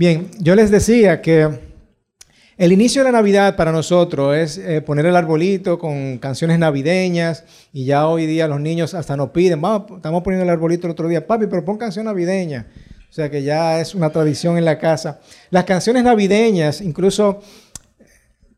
[0.00, 1.46] Bien, yo les decía que
[2.56, 7.44] el inicio de la Navidad para nosotros es eh, poner el arbolito con canciones navideñas
[7.70, 10.92] y ya hoy día los niños hasta nos piden, vamos, estamos poniendo el arbolito el
[10.92, 12.66] otro día, papi, pero pon canción navideña.
[13.10, 15.20] O sea que ya es una tradición en la casa.
[15.50, 17.42] Las canciones navideñas, incluso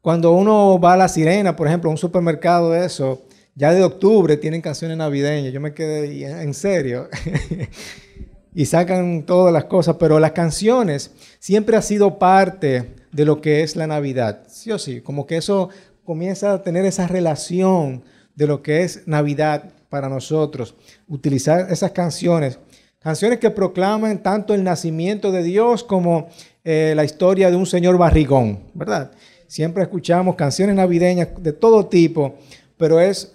[0.01, 4.37] cuando uno va a La Sirena, por ejemplo, a un supermercado eso, ya de octubre
[4.37, 5.53] tienen canciones navideñas.
[5.53, 7.09] Yo me quedé en serio.
[8.55, 13.63] y sacan todas las cosas, pero las canciones siempre ha sido parte de lo que
[13.63, 14.45] es la Navidad.
[14.49, 15.71] Sí o sí, como que eso
[16.05, 18.03] comienza a tener esa relación
[18.35, 20.75] de lo que es Navidad para nosotros.
[21.09, 22.59] Utilizar esas canciones,
[22.99, 26.29] canciones que proclaman tanto el nacimiento de Dios como
[26.65, 29.13] eh, la historia de un señor barrigón, ¿verdad?
[29.47, 32.37] Siempre escuchamos canciones navideñas de todo tipo,
[32.79, 33.35] pero es,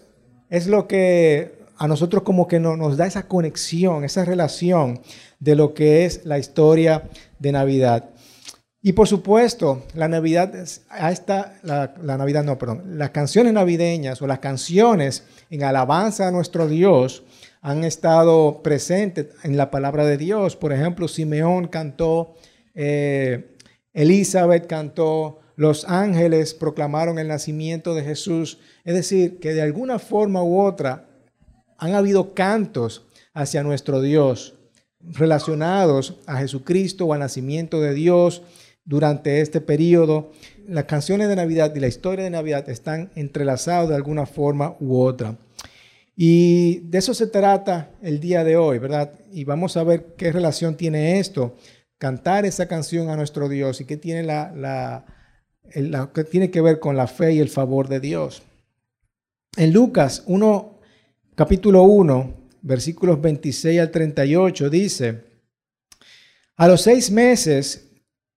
[0.49, 5.01] es lo que a nosotros como que nos da esa conexión, esa relación
[5.39, 7.09] de lo que es la historia
[7.39, 8.09] de Navidad.
[8.81, 14.27] Y por supuesto, la Navidad, esta, la, la, Navidad no, perdón, las canciones navideñas o
[14.27, 17.23] las canciones en alabanza a nuestro Dios
[17.61, 20.55] han estado presentes en la palabra de Dios.
[20.55, 22.35] Por ejemplo, Simeón cantó,
[22.75, 23.57] eh,
[23.93, 28.59] Elizabeth cantó, los ángeles proclamaron el nacimiento de Jesús.
[28.85, 31.06] Es decir, que de alguna forma u otra
[31.77, 34.55] han habido cantos hacia nuestro Dios
[34.99, 38.41] relacionados a Jesucristo o al nacimiento de Dios
[38.83, 40.31] durante este periodo.
[40.67, 44.99] Las canciones de Navidad y la historia de Navidad están entrelazados de alguna forma u
[44.99, 45.37] otra.
[46.15, 49.13] Y de eso se trata el día de hoy, ¿verdad?
[49.31, 51.55] Y vamos a ver qué relación tiene esto,
[51.99, 55.05] cantar esa canción a nuestro Dios y qué tiene, la,
[56.13, 58.41] qué tiene que ver con la fe y el favor de Dios.
[59.57, 60.76] En Lucas 1,
[61.37, 65.23] capítulo 1, versículos 26 al 38, dice,
[66.55, 67.91] a los seis meses,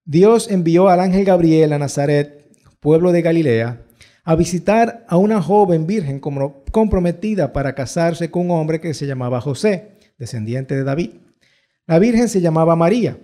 [0.04, 3.80] Dios envió al ángel Gabriel a Nazaret, pueblo de Galilea,
[4.22, 9.40] a visitar a una joven virgen comprometida para casarse con un hombre que se llamaba
[9.40, 11.12] José, descendiente de David.
[11.86, 13.16] La virgen se llamaba María.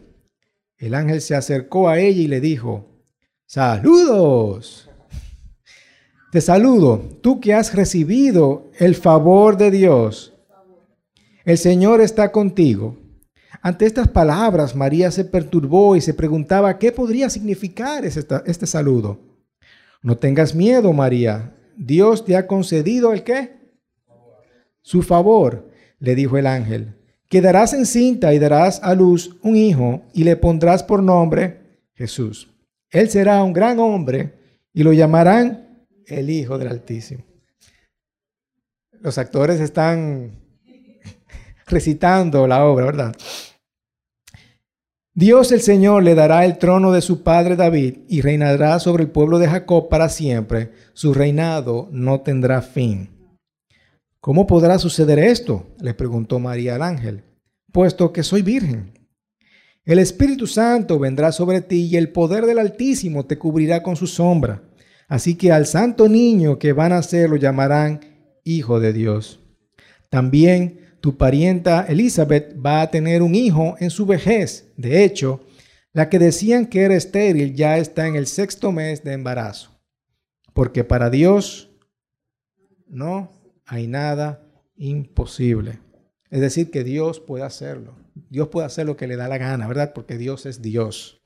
[0.78, 2.89] El ángel se acercó a ella y le dijo,
[3.45, 4.89] saludos.
[6.33, 10.35] Te saludo, tú que has recibido el favor de Dios.
[11.45, 12.97] El Señor está contigo.
[13.63, 19.21] Ante estas palabras, María se perturbó y se preguntaba qué podría significar este, saludo.
[20.03, 21.55] No tengas miedo, María.
[21.77, 23.57] Dios te ha concedido el qué?
[24.83, 26.95] Su favor, le dijo el ángel.
[27.29, 32.49] Quedarás encinta y darás a luz un hijo y le pondrás por nombre Jesús.
[32.91, 34.35] Él será un gran hombre
[34.73, 35.66] y lo llamarán
[36.06, 37.25] el Hijo del Altísimo.
[39.00, 40.41] Los actores están
[41.67, 43.17] recitando la obra, ¿verdad?
[45.19, 49.11] Dios el Señor le dará el trono de su padre David y reinará sobre el
[49.11, 50.72] pueblo de Jacob para siempre.
[50.93, 53.16] Su reinado no tendrá fin.
[54.21, 55.69] ¿Cómo podrá suceder esto?
[55.81, 57.25] le preguntó María al ángel,
[57.72, 58.93] puesto que soy virgen.
[59.87, 64.06] El Espíritu Santo vendrá sobre ti y el poder del Altísimo te cubrirá con su
[64.06, 64.66] sombra.
[65.09, 68.00] Así que al santo niño que van a ser lo llamarán
[68.44, 69.41] Hijo de Dios.
[70.09, 74.72] También tu parienta Elizabeth va a tener un hijo en su vejez.
[74.77, 75.45] De hecho,
[75.93, 79.71] la que decían que era estéril ya está en el sexto mes de embarazo.
[80.53, 81.71] Porque para Dios
[82.87, 83.33] no
[83.65, 84.43] hay nada
[84.77, 85.78] imposible.
[86.31, 87.97] Es decir, que Dios puede hacerlo.
[88.31, 89.93] Dios puede hacer lo que le da la gana, ¿verdad?
[89.95, 91.22] Porque Dios es Dios.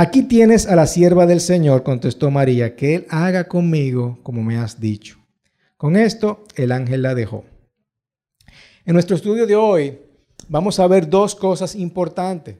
[0.00, 4.56] Aquí tienes a la sierva del Señor, contestó María, que Él haga conmigo como me
[4.56, 5.18] has dicho.
[5.76, 7.44] Con esto, el ángel la dejó.
[8.84, 9.98] En nuestro estudio de hoy
[10.46, 12.58] vamos a ver dos cosas importantes.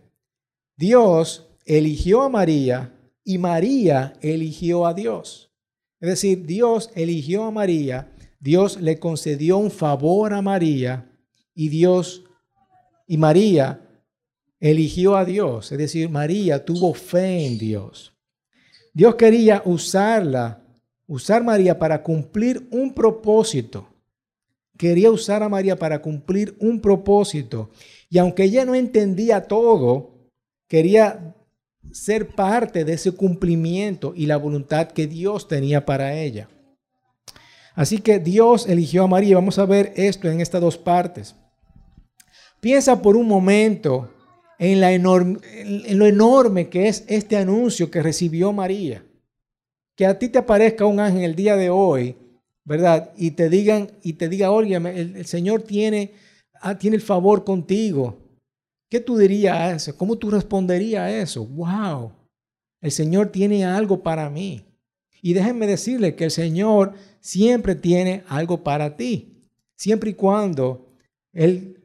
[0.76, 5.52] Dios eligió a María y María eligió a Dios.
[6.00, 8.10] Es decir, Dios eligió a María,
[8.40, 11.08] Dios le concedió un favor a María
[11.54, 12.24] y Dios
[13.06, 13.87] y María
[14.60, 18.14] eligió a Dios, es decir, María tuvo fe en Dios.
[18.92, 20.64] Dios quería usarla,
[21.06, 23.88] usar María para cumplir un propósito.
[24.76, 27.70] Quería usar a María para cumplir un propósito.
[28.10, 30.30] Y aunque ella no entendía todo,
[30.68, 31.34] quería
[31.92, 36.48] ser parte de ese cumplimiento y la voluntad que Dios tenía para ella.
[37.74, 39.36] Así que Dios eligió a María.
[39.36, 41.36] Vamos a ver esto en estas dos partes.
[42.60, 44.12] Piensa por un momento
[44.58, 44.80] en,
[45.98, 49.04] lo enorme que es este anuncio que recibió María.
[49.96, 52.16] Que a ti te aparezca un ángel el día de hoy,
[52.64, 53.12] ¿verdad?
[53.16, 56.12] Y te digan, y te diga, oye, el, Señor tiene,
[56.60, 58.18] ah, tiene el favor contigo.
[58.88, 59.96] ¿Qué tú dirías a eso?
[59.96, 61.44] ¿Cómo tú responderías a eso?
[61.44, 62.12] ¡Wow!
[62.80, 64.64] El Señor tiene algo para mí.
[65.20, 69.42] Y déjenme decirle que el Señor siempre tiene algo para ti,
[69.76, 70.86] siempre y cuando
[71.32, 71.76] Él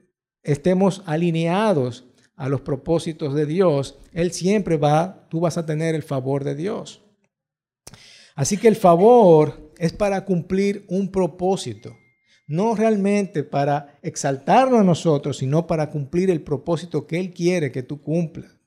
[0.44, 2.06] estemos alineados
[2.36, 6.56] a los propósitos de Dios, Él siempre va, tú vas a tener el favor de
[6.56, 7.02] Dios.
[8.36, 11.96] Así que el favor es para cumplir un propósito,
[12.48, 17.84] no realmente para exaltarnos a nosotros, sino para cumplir el propósito que Él quiere que
[17.84, 18.60] tú cumplas.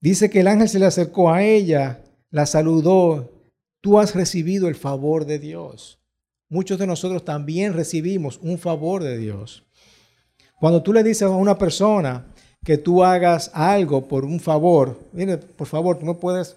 [0.00, 3.30] Dice que el ángel se le acercó a ella, la saludó,
[3.80, 6.00] tú has recibido el favor de Dios.
[6.48, 9.64] Muchos de nosotros también recibimos un favor de Dios.
[10.60, 12.26] Cuando tú le dices a una persona
[12.62, 16.54] que tú hagas algo por un favor, mire, por favor, tú no puedes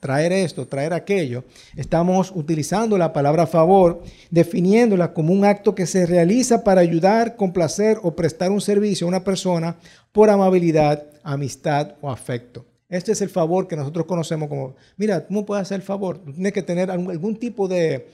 [0.00, 1.44] traer esto, traer aquello,
[1.76, 7.98] estamos utilizando la palabra favor, definiéndola como un acto que se realiza para ayudar, complacer
[8.02, 9.76] o prestar un servicio a una persona
[10.10, 12.64] por amabilidad, amistad o afecto.
[12.88, 16.22] Este es el favor que nosotros conocemos como, mira, ¿cómo puedes hacer el favor?
[16.24, 18.08] tienes que tener algún, tipo de,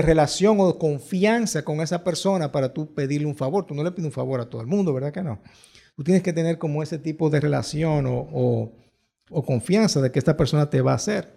[0.00, 3.66] relación o de confianza con esa persona para tú pedirle un favor.
[3.66, 5.42] Tú no le pides un favor a todo el mundo, ¿verdad que no?
[5.96, 8.72] Tú tienes que tener como ese tipo de relación o
[9.32, 11.32] o confianza de que esta persona te va a hacer.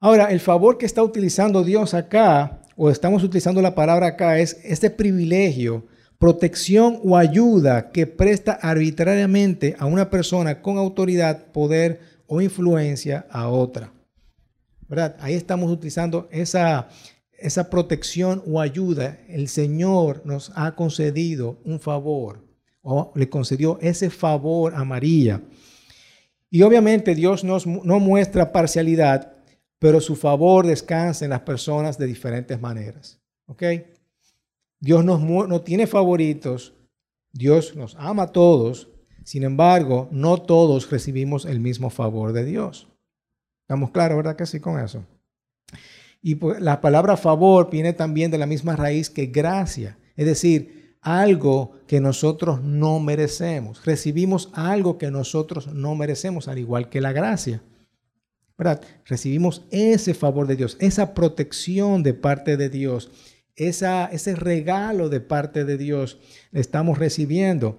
[0.00, 4.58] Ahora, el favor que está utilizando Dios acá, o estamos utilizando la palabra acá, es
[4.64, 5.86] este privilegio,
[6.18, 13.48] protección o ayuda que presta arbitrariamente a una persona con autoridad, poder o influencia a
[13.48, 13.92] otra.
[14.90, 15.16] ¿Verdad?
[15.20, 16.88] Ahí estamos utilizando esa,
[17.38, 19.20] esa protección o ayuda.
[19.28, 22.44] El Señor nos ha concedido un favor,
[22.82, 25.40] o le concedió ese favor a María.
[26.50, 29.32] Y obviamente Dios no muestra parcialidad,
[29.78, 33.20] pero su favor descansa en las personas de diferentes maneras.
[33.46, 33.62] ¿Ok?
[34.80, 36.74] Dios no tiene favoritos,
[37.32, 38.88] Dios nos ama a todos,
[39.22, 42.88] sin embargo, no todos recibimos el mismo favor de Dios.
[43.70, 45.04] ¿Estamos claros, verdad que sí con eso?
[46.20, 50.96] Y pues, la palabra favor viene también de la misma raíz que gracia, es decir,
[51.00, 53.84] algo que nosotros no merecemos.
[53.84, 57.62] Recibimos algo que nosotros no merecemos, al igual que la gracia.
[58.58, 58.82] ¿Verdad?
[59.04, 63.12] Recibimos ese favor de Dios, esa protección de parte de Dios,
[63.54, 66.18] esa, ese regalo de parte de Dios
[66.50, 67.78] estamos recibiendo.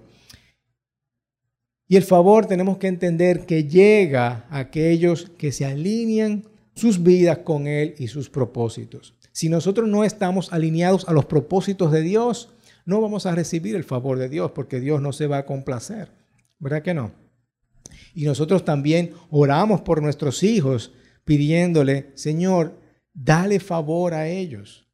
[1.92, 6.44] Y el favor tenemos que entender que llega a aquellos que se alinean
[6.74, 9.14] sus vidas con Él y sus propósitos.
[9.30, 12.48] Si nosotros no estamos alineados a los propósitos de Dios,
[12.86, 16.08] no vamos a recibir el favor de Dios porque Dios no se va a complacer.
[16.58, 17.12] ¿Verdad que no?
[18.14, 20.94] Y nosotros también oramos por nuestros hijos
[21.26, 22.72] pidiéndole, Señor,
[23.12, 24.88] dale favor a ellos.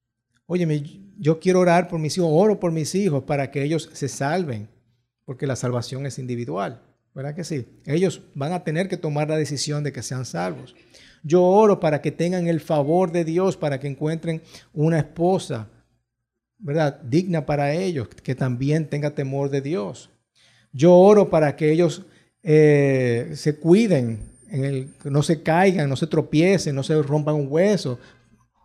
[0.46, 0.82] Óyeme,
[1.16, 4.68] yo quiero orar por mis hijos, oro por mis hijos para que ellos se salven,
[5.24, 6.87] porque la salvación es individual.
[7.14, 7.66] ¿Verdad que sí?
[7.86, 10.74] Ellos van a tener que tomar la decisión de que sean salvos.
[11.22, 15.68] Yo oro para que tengan el favor de Dios, para que encuentren una esposa,
[16.58, 17.00] ¿verdad?
[17.02, 20.10] Digna para ellos, que también tenga temor de Dios.
[20.72, 22.02] Yo oro para que ellos
[22.42, 24.20] eh, se cuiden,
[25.04, 27.98] no se caigan, no se tropiecen, no se rompan un hueso.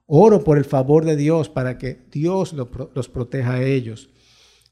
[0.05, 4.09] Oro por el favor de Dios para que Dios los proteja a ellos.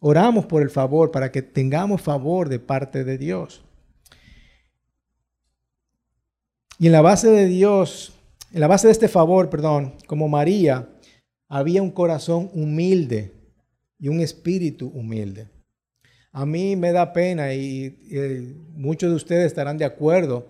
[0.03, 3.63] Oramos por el favor para que tengamos favor de parte de Dios.
[6.79, 8.11] Y en la base de Dios,
[8.51, 10.89] en la base de este favor, perdón, como María,
[11.47, 13.31] había un corazón humilde
[13.99, 15.49] y un espíritu humilde.
[16.31, 20.47] A mí me da pena y, muchos de ustedes estarán de acuerdo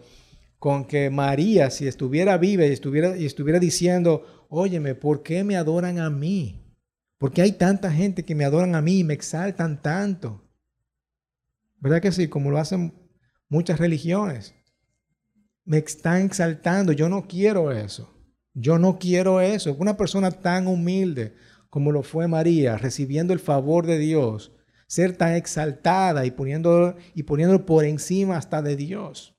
[0.60, 5.58] con que María, si estuviera viva y estuviera, y estuviera diciendo, óyeme, ¿por qué me
[5.58, 6.61] adoran a mí?
[7.22, 10.42] ¿Por qué hay tanta gente que me adoran a mí y me exaltan tanto?
[11.78, 12.28] ¿Verdad que sí?
[12.28, 12.96] Como lo hacen
[13.48, 14.56] muchas religiones.
[15.63, 18.12] Me están exaltando, yo no quiero eso.
[18.56, 19.75] Yo no quiero eso.
[19.78, 21.36] Una persona tan humilde
[21.70, 24.54] como lo fue María, recibiendo el favor de Dios,
[24.88, 29.38] ser tan exaltada y poniéndolo, y poniéndolo por encima hasta de Dios.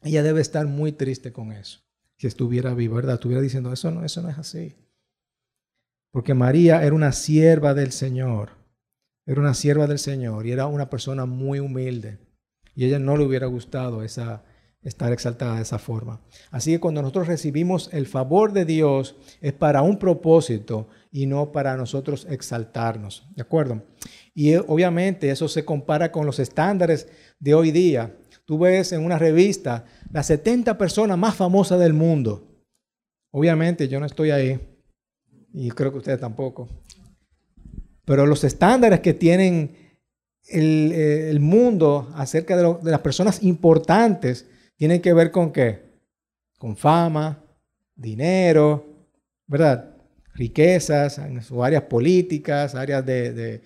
[0.00, 1.80] Ella debe estar muy triste con eso.
[2.16, 3.16] Si estuviera viva, ¿verdad?
[3.16, 4.76] Estuviera diciendo, eso no, eso no es así.
[6.10, 8.50] Porque María era una sierva del Señor.
[9.26, 12.18] Era una sierva del Señor y era una persona muy humilde.
[12.74, 14.42] Y ella no le hubiera gustado esa,
[14.82, 16.20] estar exaltada de esa forma.
[16.50, 21.52] Así que cuando nosotros recibimos el favor de Dios es para un propósito y no
[21.52, 23.26] para nosotros exaltarnos.
[23.34, 23.82] ¿De acuerdo?
[24.34, 28.16] Y eh, obviamente eso se compara con los estándares de hoy día.
[28.46, 32.48] Tú ves en una revista las 70 personas más famosas del mundo.
[33.30, 34.69] Obviamente yo no estoy ahí
[35.52, 36.68] y creo que ustedes tampoco.
[38.04, 39.76] Pero los estándares que tienen
[40.48, 45.90] el, eh, el mundo acerca de, las personas importantes tiene que ver con qué?
[46.58, 47.44] Con fama,
[47.94, 49.06] dinero,
[49.46, 49.96] ¿verdad?
[50.34, 53.62] Riquezas en sus áreas políticas, áreas de, de-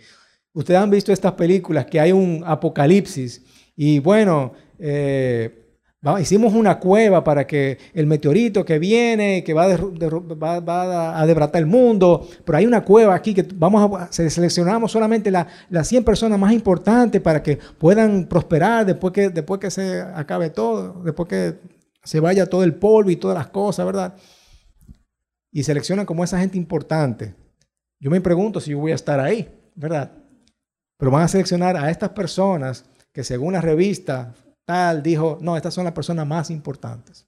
[0.52, 3.42] Ustedes han visto estas películas que hay un apocalipsis
[3.74, 5.63] y bueno, eh,
[6.20, 11.66] hicimos una cueva para que el meteorito que viene, que va, a va- debratar el
[11.66, 16.04] mundo, pero hay una cueva aquí que vamos a se- seleccionamos solamente la- las 100
[16.04, 21.26] personas más importantes para que puedan prosperar después que, después que se acabe todo, después
[21.28, 21.54] que
[22.02, 24.14] se vaya todo el polvo y todas las cosas, ¿verdad?
[25.50, 27.34] Y seleccionan como esa gente importante.
[27.98, 30.12] Yo me pregunto si yo voy a estar ahí, ¿verdad?
[30.98, 34.34] Pero van a seleccionar a estas personas que según la revista
[34.64, 37.26] tal dijo, no, estas son las personas más importantes.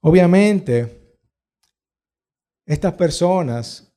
[0.00, 1.18] Obviamente,
[2.66, 3.92] estas personas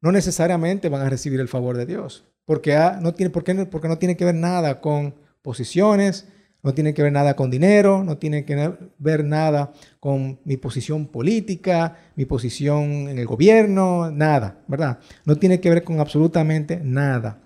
[0.00, 3.98] no necesariamente van a recibir el favor de Dios, porque, no tiene, porque, porque no
[3.98, 6.28] tiene que ver nada con posiciones,
[6.62, 11.06] no tiene que ver nada con dinero, no tiene que ver nada con mi posición
[11.06, 14.98] política, mi posición en el gobierno, nada, ¿verdad?
[15.24, 17.40] No tiene que ver con absolutamente nada.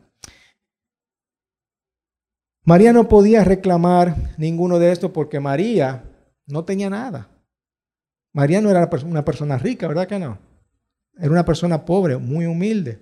[2.64, 6.04] María no podía reclamar ninguno de estos porque María
[6.46, 7.28] no tenía nada.
[8.32, 10.38] María no era una persona rica, ¿verdad que no?
[11.16, 13.00] Era una persona pobre, muy humilde.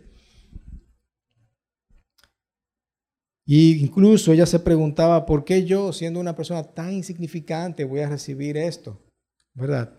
[3.45, 8.09] Y incluso ella se preguntaba, ¿por qué yo, siendo una persona tan insignificante, voy a
[8.09, 9.01] recibir esto?
[9.55, 9.95] ¿Verdad?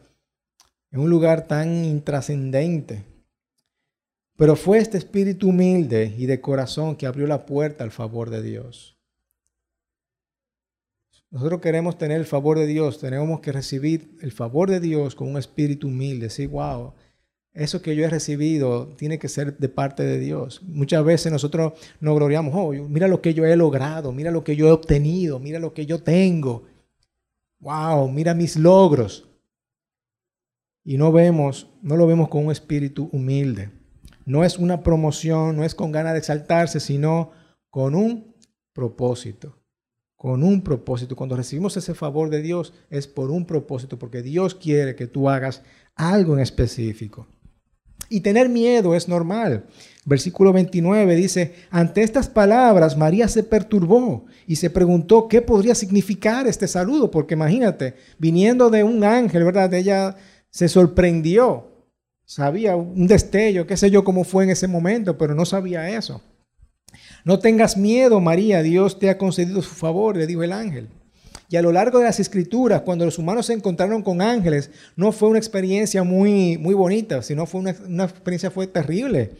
[0.91, 3.05] En un lugar tan intrascendente.
[4.35, 8.41] Pero fue este espíritu humilde y de corazón que abrió la puerta al favor de
[8.41, 8.92] Dios.
[11.33, 15.27] Nosotros queremos tener el favor de Dios, tenemos que recibir el favor de Dios con
[15.27, 16.27] un espíritu humilde.
[16.27, 16.93] Decir, wow,
[17.55, 20.61] eso que yo he recibido tiene que ser de parte de Dios.
[20.61, 24.55] Muchas veces nosotros nos gloriamos, oh, mira lo que yo he logrado, mira lo que
[24.55, 26.65] yo he obtenido, mira lo que yo tengo.
[27.57, 29.27] Wow, mira mis logros.
[30.83, 33.71] Y no vemos, no lo vemos con un espíritu humilde.
[34.23, 37.31] No es una promoción, no es con ganas de exaltarse, sino
[37.71, 38.35] con un
[38.71, 39.62] propósito.
[40.23, 41.17] Con un propósito.
[41.17, 45.29] Cuando recibimos ese favor de Dios es por un propósito, porque Dios quiere que tú
[45.29, 45.63] hagas
[45.95, 47.27] algo en específico.
[48.07, 49.65] Y tener miedo es normal.
[50.05, 56.47] Versículo 29 dice, ante estas palabras María se perturbó y se preguntó qué podría significar
[56.47, 59.73] este saludo, porque imagínate, viniendo de un ángel, ¿verdad?
[59.73, 60.15] Ella
[60.49, 61.67] se sorprendió,
[62.23, 66.21] sabía un destello, qué sé yo cómo fue en ese momento, pero no sabía eso.
[67.25, 70.89] No tengas miedo, María, Dios te ha concedido su favor, le dijo el ángel.
[71.49, 75.11] Y a lo largo de las escrituras, cuando los humanos se encontraron con ángeles, no
[75.11, 79.31] fue una experiencia muy, muy bonita, sino fue una, una experiencia fue terrible,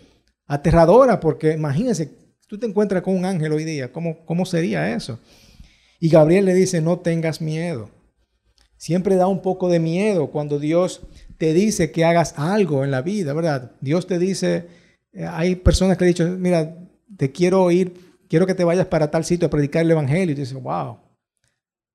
[0.46, 2.12] aterradora, porque imagínense,
[2.48, 5.20] tú te encuentras con un ángel hoy día, ¿cómo, cómo sería eso?
[6.00, 7.90] Y Gabriel le dice, no tengas miedo.
[8.78, 11.02] Siempre da un poco de miedo cuando Dios
[11.38, 13.72] te dice que hagas algo en la vida, ¿verdad?
[13.82, 14.68] Dios te dice,
[15.14, 16.78] eh, hay personas que han dicho, mira,
[17.18, 17.94] te quiero ir,
[18.28, 20.32] quiero que te vayas para tal sitio a predicar el evangelio.
[20.32, 20.98] Y tú dices, wow,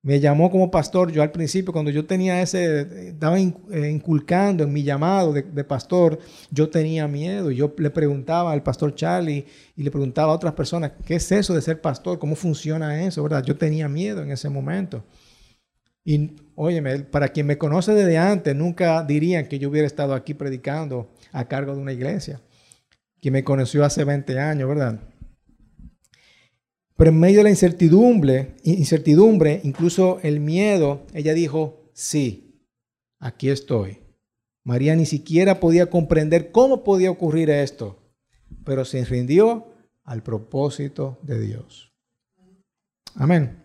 [0.02, 1.10] me llamó como pastor.
[1.12, 6.18] Yo al principio, cuando yo tenía ese, estaba inculcando en mi llamado de, de, pastor,
[6.50, 7.50] yo tenía miedo.
[7.50, 9.46] Yo le preguntaba al pastor Charlie
[9.76, 12.18] y le preguntaba a otras personas, ¿qué es eso de ser pastor?
[12.18, 13.22] ¿Cómo funciona eso?
[13.22, 13.44] ¿Verdad?
[13.44, 15.04] Yo tenía miedo en ese momento.
[16.04, 20.32] Y óyeme, para quien me conoce desde antes, nunca dirían que yo hubiera estado aquí
[20.32, 22.40] predicando a cargo de una iglesia.
[23.20, 25.00] Quien me conoció hace 20 años, ¿verdad?
[26.98, 32.60] Pero en medio de la incertidumbre, incertidumbre, incluso el miedo, ella dijo, sí,
[33.20, 34.00] aquí estoy.
[34.64, 38.02] María ni siquiera podía comprender cómo podía ocurrir esto,
[38.64, 39.68] pero se rindió
[40.02, 41.94] al propósito de Dios.
[43.14, 43.62] Amén.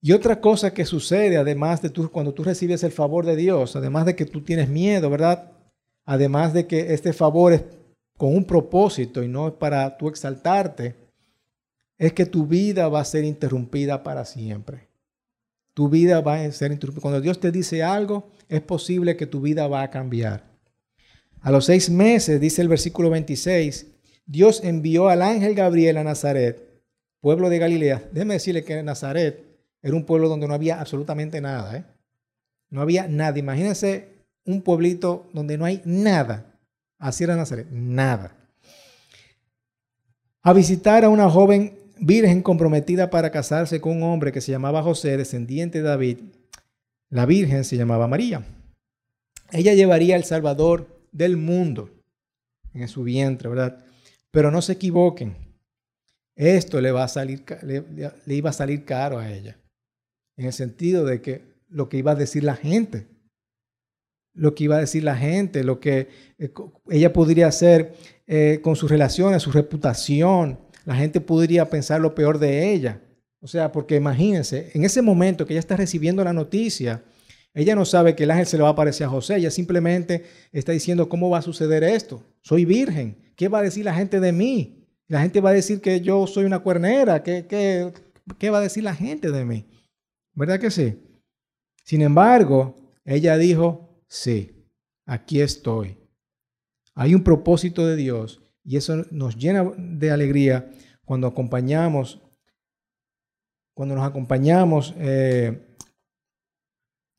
[0.00, 3.74] Y otra cosa que sucede, además de tú, cuando tú recibes el favor de Dios,
[3.74, 5.50] además de que tú tienes miedo, ¿verdad?
[6.04, 7.64] Además de que este favor es
[8.16, 11.09] con un propósito y no es para tú exaltarte,
[12.00, 14.88] es que tu vida va a ser interrumpida para siempre.
[15.74, 17.02] Tu vida va a ser interrumpida.
[17.02, 20.44] Cuando Dios te dice algo, es posible que tu vida va a cambiar.
[21.42, 23.86] A los seis meses, dice el versículo 26,
[24.24, 26.82] Dios envió al ángel Gabriel a Nazaret,
[27.20, 28.08] pueblo de Galilea.
[28.12, 29.44] Déjeme decirle que Nazaret
[29.82, 31.76] era un pueblo donde no había absolutamente nada.
[31.76, 31.84] ¿eh?
[32.70, 33.38] No había nada.
[33.38, 34.08] Imagínense
[34.46, 36.58] un pueblito donde no hay nada.
[36.98, 38.34] Así era Nazaret, nada.
[40.40, 44.82] A visitar a una joven virgen comprometida para casarse con un hombre que se llamaba
[44.82, 46.18] José, descendiente de David.
[47.08, 48.44] La virgen se llamaba María.
[49.52, 51.90] Ella llevaría el Salvador del mundo
[52.74, 53.84] en su vientre, ¿verdad?
[54.30, 55.36] Pero no se equivoquen.
[56.36, 59.58] Esto le, va a salir, le, iba a salir caro a ella.
[60.36, 63.06] En el sentido de que lo que iba a decir la gente
[64.34, 66.52] lo que iba a decir la gente, lo que eh,
[66.88, 67.94] ella podría hacer
[68.26, 70.60] eh, con sus relaciones, su reputación.
[70.84, 73.00] La gente podría pensar lo peor de ella.
[73.40, 77.02] O sea, porque imagínense, en ese momento que ella está recibiendo la noticia,
[77.54, 80.24] ella no sabe que el ángel se le va a aparecer a José, ella simplemente
[80.52, 82.22] está diciendo, ¿cómo va a suceder esto?
[82.42, 84.86] Soy virgen, ¿qué va a decir la gente de mí?
[85.08, 87.92] La gente va a decir que yo soy una cuernera, ¿qué, qué,
[88.38, 89.66] qué va a decir la gente de mí?
[90.34, 91.02] ¿Verdad que sí?
[91.82, 94.68] Sin embargo, ella dijo, sí,
[95.06, 95.98] aquí estoy.
[96.94, 100.70] Hay un propósito de Dios y eso nos llena de alegría
[101.04, 102.22] cuando acompañamos,
[103.74, 105.76] cuando nos acompañamos eh,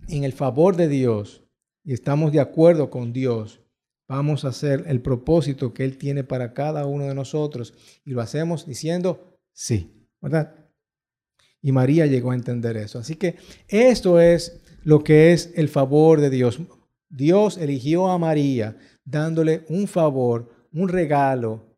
[0.07, 1.43] en el favor de Dios
[1.83, 3.59] y estamos de acuerdo con Dios,
[4.07, 7.73] vamos a hacer el propósito que Él tiene para cada uno de nosotros
[8.05, 10.55] y lo hacemos diciendo sí, ¿verdad?
[11.61, 12.97] Y María llegó a entender eso.
[12.97, 13.35] Así que
[13.67, 16.61] esto es lo que es el favor de Dios.
[17.09, 21.77] Dios eligió a María dándole un favor, un regalo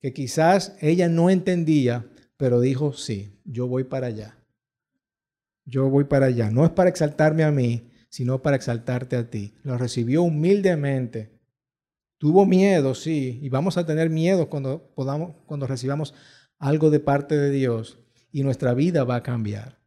[0.00, 2.06] que quizás ella no entendía,
[2.36, 4.38] pero dijo, sí, yo voy para allá.
[5.64, 6.50] Yo voy para allá.
[6.50, 9.54] No es para exaltarme a mí, sino para exaltarte a ti.
[9.62, 11.38] Lo recibió humildemente.
[12.18, 16.14] Tuvo miedo, sí, y vamos a tener miedo cuando podamos, cuando recibamos
[16.58, 17.98] algo de parte de Dios
[18.30, 19.78] y nuestra vida va a cambiar.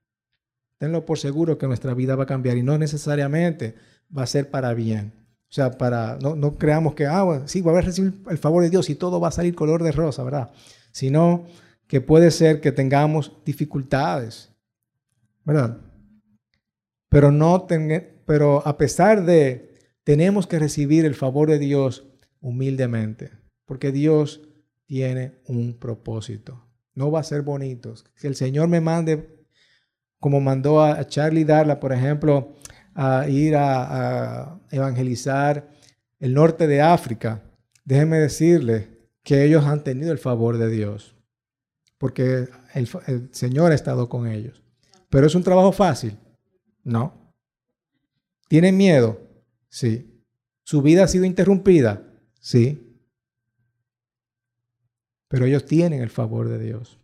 [0.80, 3.76] Tenlo por seguro que nuestra vida va a cambiar y no necesariamente
[4.16, 5.23] va a ser para bien.
[5.54, 8.72] O sea, para, no, no creamos que, ah, sí, voy a recibir el favor de
[8.72, 10.50] Dios y todo va a salir color de rosa, ¿verdad?
[10.92, 11.46] Sino
[11.86, 14.50] que puede ser que tengamos dificultades,
[15.46, 15.78] ¿verdad?
[17.08, 17.68] Pero, no
[18.26, 22.08] pero a pesar de, tenemos que recibir el favor de Dios
[22.42, 23.30] humildemente,
[23.66, 24.42] porque Dios
[24.88, 26.66] tiene un propósito.
[26.96, 27.94] No va a ser bonito.
[28.20, 29.46] Que el Señor me mande,
[30.20, 32.56] como mandó a Charlie Darla, por ejemplo,
[32.96, 35.70] a ir a, evangelizar
[36.20, 37.44] el norte de África,
[37.86, 41.16] déjenme decirle que ellos han tenido el favor de Dios,
[41.98, 44.64] porque el, el Señor ha estado con ellos.
[45.10, 46.18] Pero es un trabajo fácil,
[46.84, 47.34] no.
[48.48, 49.20] ¿Tienen miedo?
[49.70, 50.24] Sí.
[50.64, 52.04] ¿Su vida ha sido interrumpida?
[52.40, 52.98] Sí.
[55.28, 57.00] Pero ellos tienen el favor de Dios.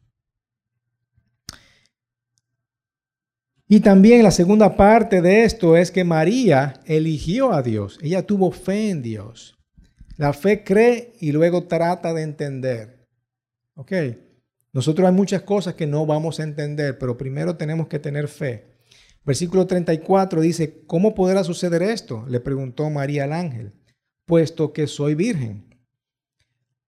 [3.71, 7.99] Y también la segunda parte de esto es que María eligió a Dios.
[8.01, 9.59] Ella tuvo fe en Dios.
[10.17, 13.07] La fe cree y luego trata de entender.
[13.75, 13.91] ¿Ok?
[14.73, 18.65] Nosotros hay muchas cosas que no vamos a entender, pero primero tenemos que tener fe.
[19.23, 22.25] Versículo 34 dice, ¿cómo podrá suceder esto?
[22.27, 23.73] Le preguntó María al ángel,
[24.25, 25.79] puesto que soy virgen.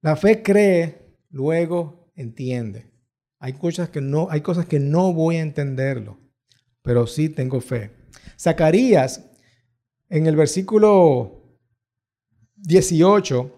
[0.01, 2.91] La fe cree, luego entiende.
[3.37, 6.20] Hay cosas que no, hay cosas que no voy a entenderlo
[6.81, 7.91] pero sí tengo fe.
[8.39, 9.25] Zacarías,
[10.09, 11.41] en el versículo
[12.55, 13.55] 18,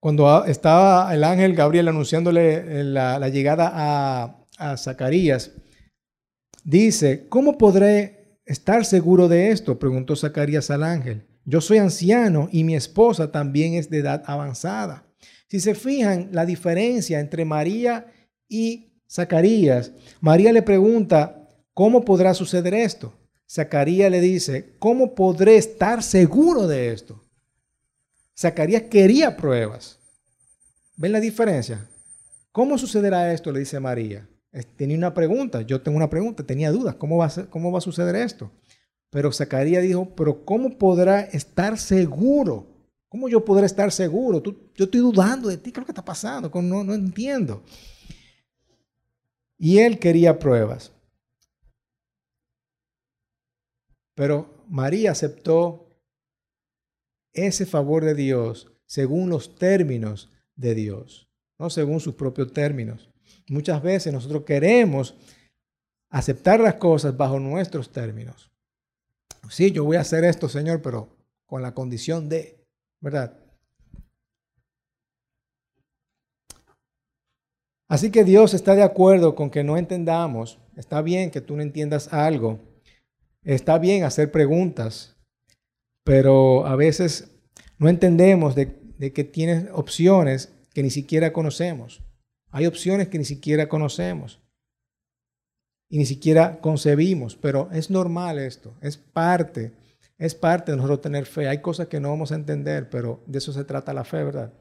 [0.00, 5.52] cuando estaba el ángel Gabriel anunciándole la, llegada a, a Zacarías,
[6.64, 9.78] dice, ¿cómo podré estar seguro de esto?
[9.78, 11.26] Preguntó Zacarías al ángel.
[11.44, 15.06] Yo soy anciano y mi esposa también es de edad avanzada.
[15.48, 18.06] Si se fijan la diferencia entre María
[18.48, 21.37] y Zacarías, María le pregunta,
[21.78, 23.14] ¿Cómo podrá suceder esto?
[23.48, 27.22] Zacarías le dice, ¿cómo podré estar seguro de esto?
[28.36, 29.96] Zacarías quería pruebas.
[30.96, 31.88] ¿Ven la diferencia?
[32.50, 33.52] ¿Cómo sucederá esto?
[33.52, 34.28] Le dice María.
[34.74, 38.50] Tenía una pregunta, yo tengo una pregunta, tenía dudas, ¿cómo va a, suceder esto?
[39.08, 42.66] Pero Zacarías dijo, pero ¿cómo podrá estar seguro?
[43.08, 44.42] ¿Cómo yo podré estar seguro?
[44.42, 46.50] yo estoy dudando de ti, ¿qué es lo que está pasando?
[46.60, 47.62] No entiendo.
[49.56, 50.90] Y él quería pruebas.
[54.18, 55.96] Pero María aceptó
[57.32, 63.12] ese favor de Dios según los términos de Dios, no según sus propios términos.
[63.48, 65.14] Muchas veces nosotros queremos
[66.10, 68.50] aceptar las cosas bajo nuestros términos.
[69.50, 72.66] Sí, yo voy a hacer esto, Señor, pero con la condición de,
[73.00, 73.38] ¿verdad?
[77.86, 80.58] Así que Dios está de acuerdo con que no entendamos.
[80.74, 82.67] Está bien que tú no entiendas algo,
[83.48, 85.16] Está bien hacer preguntas,
[86.04, 87.30] pero a veces
[87.78, 88.76] no entendemos de,
[89.14, 92.02] que tienes opciones que ni siquiera conocemos.
[92.50, 94.38] Hay opciones que ni siquiera conocemos
[95.88, 99.72] y ni siquiera concebimos, pero es normal esto, es parte,
[100.18, 101.48] es parte de nosotros tener fe.
[101.48, 104.52] Hay cosas que no vamos a entender, pero de eso se trata la fe, ¿verdad?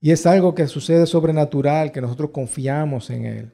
[0.00, 3.52] Y es algo que sucede sobrenatural, que nosotros confiamos en Él.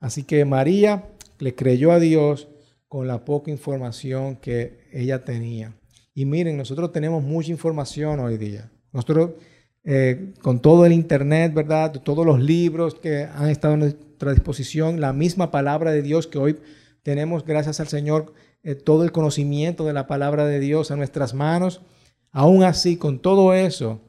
[0.00, 1.04] Así que María
[1.40, 2.48] le creyó a Dios
[2.88, 5.74] con la poca información que ella tenía.
[6.14, 8.70] Y miren, nosotros tenemos mucha información hoy día.
[8.92, 9.32] Nosotros,
[9.84, 11.92] eh, con todo el Internet, ¿verdad?
[12.02, 16.38] Todos los libros que han estado a nuestra disposición, la misma palabra de Dios que
[16.38, 16.58] hoy
[17.02, 21.32] tenemos, gracias al Señor, eh, todo el conocimiento de la palabra de Dios a nuestras
[21.32, 21.80] manos.
[22.32, 24.00] Aún así, con todo eso,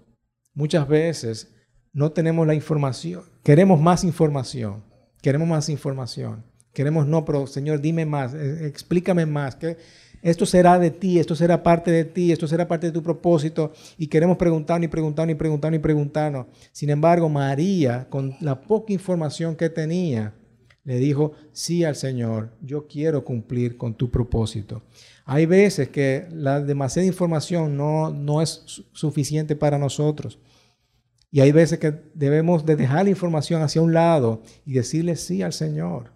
[0.54, 1.54] muchas veces
[1.94, 3.24] no tenemos la información.
[3.44, 4.84] Queremos más información.
[5.22, 6.44] Queremos más información.
[6.74, 9.56] Queremos, no, pero Señor, dime más, eh, explícame más.
[9.56, 9.78] Que
[10.22, 13.74] esto será de ti, esto será parte de ti, esto será parte de tu propósito.
[13.98, 16.46] Y queremos preguntar, y preguntar, y preguntar, y preguntarnos.
[16.72, 20.34] Sin embargo, María, con la poca información que tenía,
[20.84, 24.82] le dijo sí al Señor, yo quiero cumplir con tu propósito.
[25.26, 30.40] Hay veces que la demasiada información no, no es suficiente para nosotros.
[31.32, 35.42] Y hay veces que debemos de dejar la información hacia un lado y decirle sí
[35.42, 36.12] al Señor,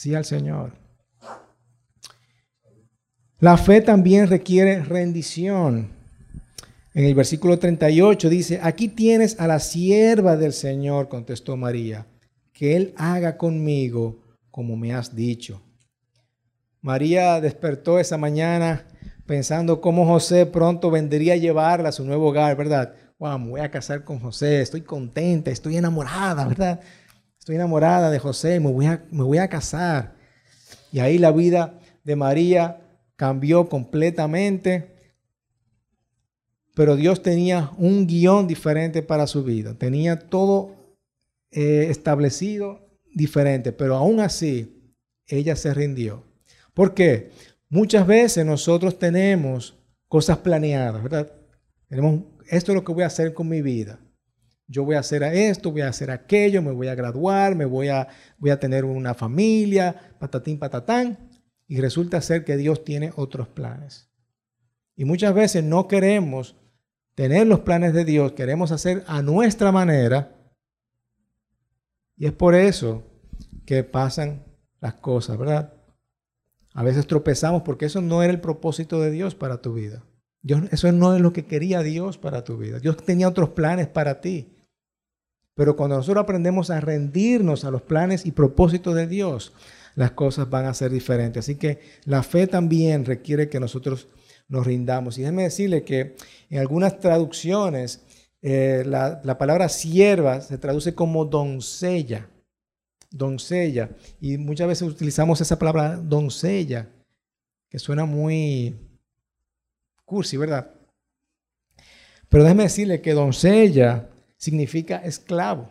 [0.00, 0.72] sí al Señor.
[3.38, 5.90] La fe también requiere rendición.
[6.94, 12.06] En el versículo 38 dice, aquí tienes a la sierva del Señor, contestó María
[12.54, 15.62] que Él haga conmigo como me has dicho.
[16.80, 18.86] María despertó esa mañana
[19.26, 22.94] pensando cómo José pronto vendría a llevarla a su nuevo hogar, ¿verdad?
[23.18, 26.80] Wow, me voy a casar con José, estoy contenta, estoy enamorada, ¿verdad?
[27.50, 30.14] Estoy enamorada de José, me voy a, casar.
[30.92, 32.80] Y ahí la vida de María
[33.16, 34.94] cambió completamente.
[36.76, 39.74] Pero Dios tenía un guion diferente para su vida.
[39.74, 40.76] Tenía todo
[41.50, 44.94] eh, establecido diferente, pero aún así
[45.26, 46.22] ella se rindió.
[46.72, 47.32] ¿Por qué?
[47.68, 51.32] Muchas veces nosotros tenemos cosas planeadas, ¿verdad?
[51.88, 53.98] Tenemos, esto es lo que voy a hacer con mi vida.
[54.70, 57.88] Yo voy a hacer esto, voy a hacer aquello, me voy a graduar, me voy
[57.88, 58.06] a,
[58.38, 61.28] voy a tener una familia, patatín, patatán.
[61.66, 64.08] Y resulta ser que Dios tiene otros planes.
[64.94, 66.56] Y muchas veces no queremos
[67.14, 70.36] tener los planes de Dios, queremos hacer a nuestra manera
[72.20, 73.02] y es por eso
[73.64, 74.44] que pasan
[74.78, 75.72] las cosas, ¿verdad?
[76.74, 80.04] A veces tropezamos porque eso no era el propósito de Dios para tu vida.
[80.42, 82.78] Dios, eso no es lo que quería Dios para tu vida.
[82.78, 84.54] Dios tenía otros planes para ti.
[85.60, 89.52] Pero cuando nosotros aprendemos a rendirnos a los planes y propósitos de Dios,
[89.94, 91.44] las cosas van a ser diferentes.
[91.44, 94.08] Así que la fe también requiere que nosotros
[94.48, 95.18] nos rindamos.
[95.18, 96.16] Y déjeme decirle que
[96.48, 98.00] en algunas traducciones
[98.40, 102.26] eh, la, palabra sierva se traduce como doncella,
[103.10, 103.90] doncella.
[104.18, 106.88] Y muchas veces utilizamos esa palabra doncella,
[107.68, 108.76] que suena muy
[110.06, 110.70] cursi, ¿verdad?
[112.30, 114.09] Pero déjeme decirle que doncella
[114.40, 115.70] significa esclavo.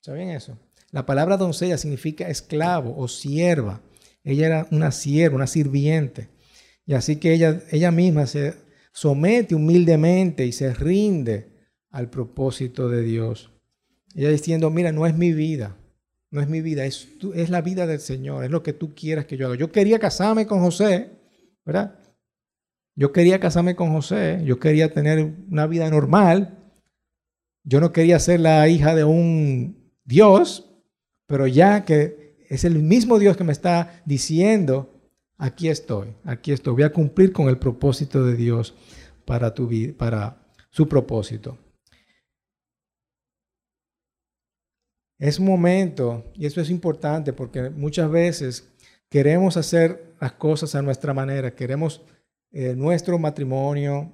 [0.00, 0.56] ¿Saben eso?
[0.90, 3.80] La palabra doncella significa esclavo o sierva.
[4.22, 6.28] Ella era una sierva, una sirviente.
[6.86, 8.54] Y así que ella, ella misma se
[8.92, 11.48] somete humildemente y se rinde
[11.90, 13.50] al propósito de Dios.
[14.14, 15.76] Ella diciendo, mira, no es mi vida,
[16.30, 19.24] no es mi vida, es, es la vida del Señor, es lo que tú quieras
[19.24, 19.56] que yo haga.
[19.56, 21.10] Yo quería casarme con José,
[21.64, 21.98] ¿verdad?
[22.94, 26.63] Yo quería casarme con José, yo quería tener una vida normal,
[27.64, 30.70] yo no quería ser la hija de un Dios,
[31.26, 35.00] pero ya que es el mismo Dios que me está diciendo,
[35.38, 38.74] aquí estoy, aquí estoy, voy a cumplir con el propósito de Dios
[39.24, 41.58] para tu vida, para su propósito.
[45.18, 48.68] Es momento, y eso es importante porque muchas veces
[49.08, 52.02] queremos hacer las cosas a nuestra manera, queremos
[52.52, 54.12] eh, nuestro matrimonio,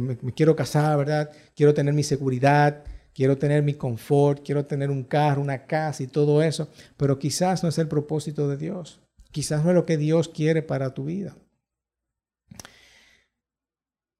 [0.00, 1.30] me, quiero casar, ¿verdad?
[1.54, 2.84] Quiero tener mi seguridad,
[3.20, 7.62] quiero tener mi confort, quiero tener un carro, una casa y todo eso, pero quizás
[7.62, 8.98] no es el propósito de Dios,
[9.30, 11.36] quizás no es lo que Dios quiere para tu vida.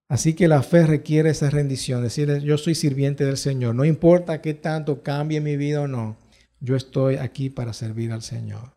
[0.06, 4.42] Así que la fe requiere esa rendición, decirle, yo soy sirviente del Señor, no importa
[4.42, 6.18] qué tanto cambie mi vida o no,
[6.60, 8.74] yo estoy aquí para servir al Señor.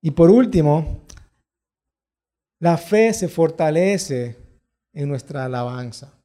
[0.00, 1.02] Y por último,
[2.60, 4.36] la fe se fortalece
[4.92, 6.17] en nuestra alabanza.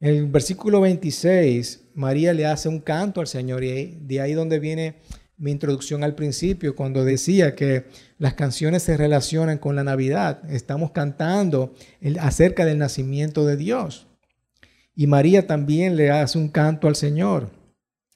[0.00, 4.60] En el versículo 26, María le hace un canto al Señor y de ahí donde
[4.60, 4.96] viene
[5.36, 7.84] mi introducción al principio, cuando decía que
[8.18, 10.42] las canciones se relacionan con la Navidad.
[10.50, 11.74] Estamos cantando
[12.20, 14.06] acerca del nacimiento de Dios.
[14.94, 17.50] Y María también le hace un canto al Señor.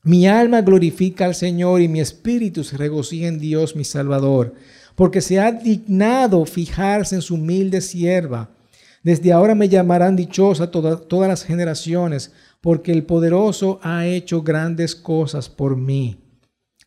[0.04, 4.54] Mi alma glorifica al Señor y mi espíritu se regocija en Dios mi Salvador,
[4.96, 8.50] porque se ha dignado fijarse en su humilde sierva.
[9.02, 15.48] Desde ahora me llamarán dichosa todas las generaciones, porque el poderoso ha hecho grandes cosas
[15.48, 16.20] por mí.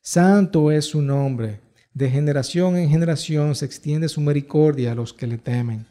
[0.02, 1.60] Santo es su nombre.
[1.94, 5.86] De generación en generación se extiende su misericordia a los que le temen.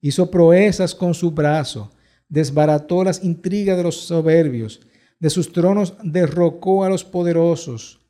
[0.00, 1.90] Hizo proezas con su brazo,
[2.28, 4.80] desbarató las intrigas de los soberbios,
[5.18, 8.00] de sus tronos derrocó a los poderosos,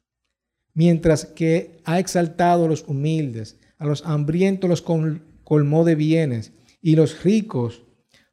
[0.74, 6.96] mientras que ha exaltado a los humildes, a los hambrientos los colmó de bienes, y
[6.96, 7.82] los ricos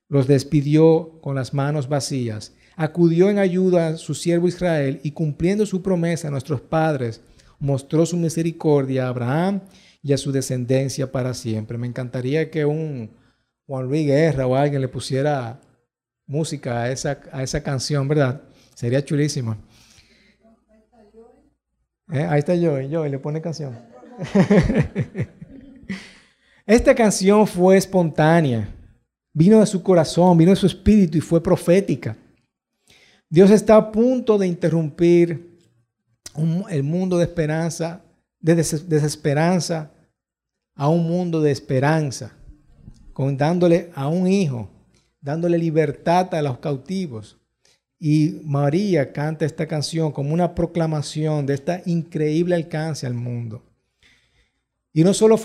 [0.09, 2.53] los despidió con las manos vacías.
[2.75, 7.21] Acudió en ayuda a su siervo Israel y cumpliendo su promesa a nuestros padres,
[7.59, 9.61] mostró su misericordia a Abraham
[10.01, 11.77] y a su descendencia para siempre.
[11.77, 13.11] Me encantaría que un
[13.65, 15.59] Juan Luis Guerra o alguien le pusiera
[16.25, 18.41] música a esa, a esa canción, ¿verdad?
[18.75, 19.57] Sería chulísimo.
[22.11, 22.25] ¿Eh?
[22.29, 23.77] Ahí está Joey, Joey le pone canción.
[26.67, 28.67] Esta canción fue espontánea,
[29.31, 32.17] vino de su corazón, vino de su espíritu y fue profética.
[33.29, 35.57] Dios está a punto de interrumpir
[36.69, 38.03] el mundo de esperanza,
[38.41, 39.93] de desesperanza,
[40.75, 42.33] a un mundo de esperanza,
[43.13, 44.69] con dándole a un hijo,
[45.21, 47.39] dándole libertad a los cautivos.
[47.97, 53.66] Y María canta esta canción como una proclamación de esta increíble alcance al mundo.
[54.97, 55.39] Y no solo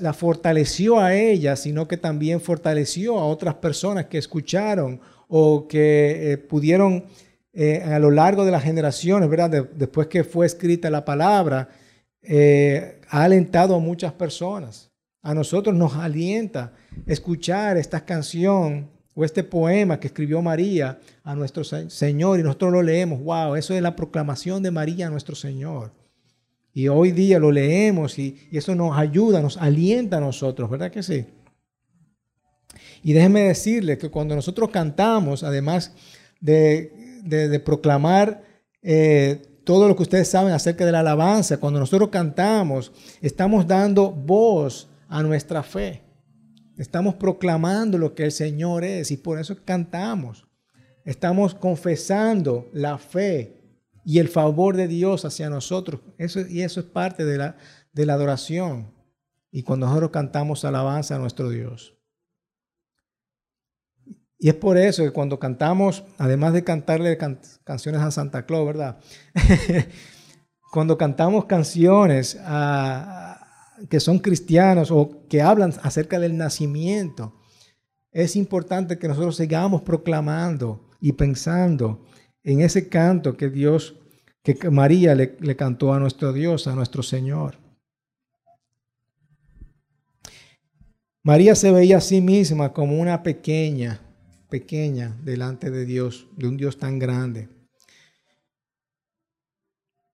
[0.00, 6.34] la fortaleció a ella, sino que también fortaleció a otras personas que escucharon o que
[6.34, 7.06] eh, pudieron
[7.52, 9.66] eh, a lo largo de las generaciones, ¿verdad?
[9.74, 11.68] después que fue escrita la palabra,
[12.22, 14.92] eh, ha alentado a muchas personas.
[15.20, 16.72] A nosotros nos alienta
[17.04, 22.82] escuchar esta canción o este poema que escribió María a nuestro Señor y nosotros lo
[22.82, 23.20] leemos.
[23.20, 25.90] Wow, eso es la proclamación de María a nuestro Señor.
[26.74, 31.02] Y hoy día lo leemos y, eso nos ayuda, nos alienta a nosotros, ¿verdad que
[31.02, 31.26] sí?
[33.02, 35.92] Y déjenme decirles que cuando nosotros cantamos, además
[36.40, 38.42] de, proclamar
[38.80, 44.10] eh, todo lo que ustedes saben acerca de la alabanza, cuando nosotros cantamos, estamos dando
[44.10, 46.02] voz a nuestra fe.
[46.78, 50.46] Estamos proclamando lo que el Señor es y por eso cantamos.
[51.04, 53.61] Estamos confesando la fe
[54.04, 56.00] y el favor de Dios hacia nosotros.
[56.18, 57.56] Eso, y eso es parte de la,
[57.92, 58.92] de la adoración.
[59.50, 61.96] Y cuando nosotros cantamos alabanza a nuestro Dios.
[64.38, 67.16] Y es por eso que cuando cantamos, además de cantarle
[67.62, 68.98] canciones a Santa Claus, ¿verdad?
[70.72, 72.36] cuando cantamos canciones
[73.88, 77.38] que son cristianos o que hablan acerca del nacimiento,
[78.10, 82.04] es importante que nosotros sigamos proclamando y pensando
[82.44, 83.96] en ese canto que Dios,
[84.42, 87.58] que María le, le cantó a nuestro Dios, a nuestro Señor.
[91.22, 94.00] María se veía a sí misma como una pequeña,
[94.50, 97.48] pequeña delante de Dios, de un Dios tan grande.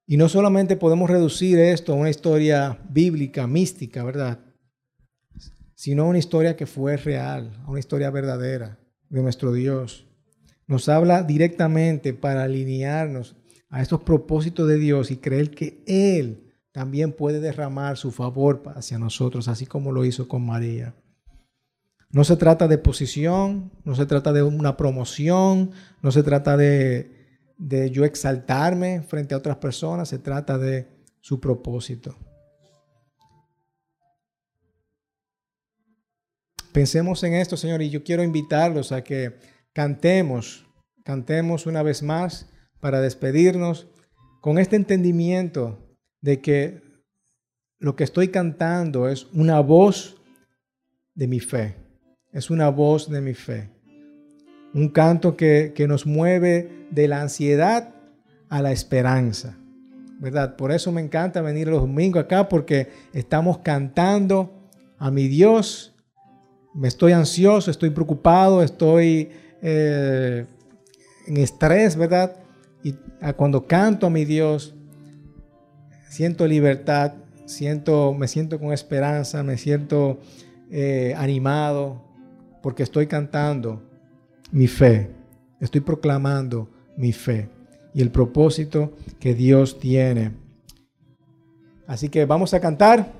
[0.06, 4.40] Y no solamente podemos reducir esto a una historia bíblica, mística, ¿verdad?
[5.74, 10.07] Sino a una historia que fue real, a una historia verdadera de nuestro Dios
[10.68, 13.34] nos habla directamente para alinearnos
[13.70, 18.98] a estos propósitos de Dios y creer que Él también puede derramar su favor hacia
[18.98, 20.94] nosotros, así como lo hizo con María.
[22.10, 27.40] No se trata de posición, no se trata de una promoción, no se trata de,
[27.56, 30.86] de yo exaltarme frente a otras personas, se trata de
[31.20, 32.14] su propósito.
[36.72, 40.66] Pensemos en esto, Señor, y yo quiero invitarlos a que Cantemos,
[41.04, 43.86] cantemos una vez más para despedirnos
[44.40, 45.78] con este entendimiento
[46.20, 46.82] de que
[47.78, 50.20] lo que estoy cantando es una voz
[51.14, 51.76] de mi fe,
[52.32, 53.70] es una voz de mi fe.
[54.74, 57.94] Un canto que, que nos mueve de la ansiedad
[58.48, 59.60] a la esperanza.
[60.18, 60.56] ¿verdad?
[60.56, 65.94] Por eso me encanta venir los domingos acá porque estamos cantando a mi Dios.
[66.74, 69.30] Me estoy ansioso, estoy preocupado, estoy
[69.62, 70.46] eh,
[71.26, 72.36] en estrés, ¿verdad?
[72.82, 72.94] Y
[73.36, 74.74] cuando canto a mi Dios,
[76.08, 77.14] siento libertad,
[77.46, 80.18] siento, me siento con esperanza, me siento
[80.70, 82.02] eh, animado,
[82.62, 83.82] porque estoy cantando
[84.50, 85.10] mi fe,
[85.60, 87.48] estoy proclamando mi fe
[87.94, 90.32] y el propósito que Dios tiene.
[91.86, 93.17] Así que vamos a cantar.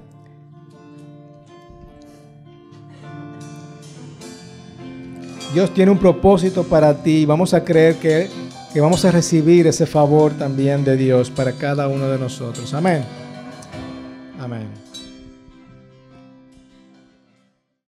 [5.52, 7.24] Dios tiene un propósito para ti.
[7.24, 8.28] Vamos a creer que,
[8.72, 12.74] que vamos a recibir ese favor también de Dios para cada uno de nosotros.
[12.74, 13.04] Amén.
[14.38, 14.87] Amén.